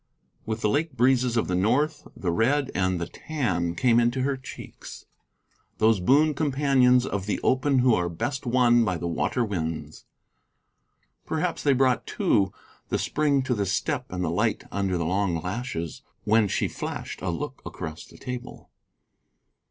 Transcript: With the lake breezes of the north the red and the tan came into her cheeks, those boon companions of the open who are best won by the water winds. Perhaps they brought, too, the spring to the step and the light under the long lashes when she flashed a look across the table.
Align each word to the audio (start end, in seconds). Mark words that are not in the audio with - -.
With 0.47 0.61
the 0.61 0.69
lake 0.69 0.93
breezes 0.93 1.37
of 1.37 1.47
the 1.47 1.53
north 1.53 2.07
the 2.17 2.31
red 2.31 2.71
and 2.73 2.99
the 2.99 3.05
tan 3.05 3.75
came 3.75 3.99
into 3.99 4.23
her 4.23 4.35
cheeks, 4.35 5.05
those 5.77 5.99
boon 5.99 6.33
companions 6.33 7.05
of 7.05 7.27
the 7.27 7.39
open 7.43 7.77
who 7.85 7.93
are 7.93 8.09
best 8.09 8.47
won 8.47 8.83
by 8.83 8.97
the 8.97 9.07
water 9.07 9.45
winds. 9.45 10.05
Perhaps 11.27 11.61
they 11.61 11.73
brought, 11.73 12.07
too, 12.07 12.51
the 12.89 12.97
spring 12.97 13.43
to 13.43 13.53
the 13.53 13.67
step 13.67 14.11
and 14.11 14.23
the 14.25 14.31
light 14.31 14.63
under 14.71 14.97
the 14.97 15.05
long 15.05 15.39
lashes 15.39 16.01
when 16.23 16.47
she 16.47 16.67
flashed 16.67 17.21
a 17.21 17.29
look 17.29 17.61
across 17.63 18.03
the 18.03 18.17
table. 18.17 18.71